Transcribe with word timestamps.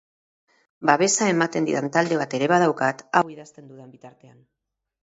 Babesa 0.89 1.27
ematen 1.33 1.69
didan 1.69 1.91
talde 1.99 2.19
bat 2.23 2.35
ere 2.39 2.49
badaukat 2.55 3.07
hau 3.21 3.25
idazten 3.37 3.71
dudan 3.71 3.95
bitartean. 3.97 4.39